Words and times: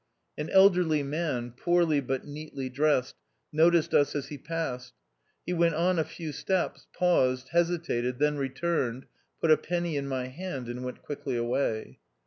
An 0.35 0.49
elderly 0.49 1.03
man, 1.03 1.51
poorly 1.51 1.99
but 2.01 2.25
neatly 2.25 2.69
dressed, 2.69 3.13
noticed 3.53 3.93
us 3.93 4.15
as 4.15 4.29
he 4.29 4.37
passed; 4.39 4.95
he 5.45 5.53
went 5.53 5.75
on 5.75 5.99
a 5.99 6.03
few 6.03 6.31
steps, 6.31 6.87
paused, 6.97 7.49
hesitated, 7.49 8.17
then 8.17 8.35
returned, 8.39 9.05
put 9.39 9.51
a 9.51 9.57
penny 9.57 9.95
in 9.97 10.07
my 10.07 10.25
hand, 10.25 10.67
and 10.67 10.83
went 10.83 11.03
quickly 11.03 11.35
away. 11.35 11.99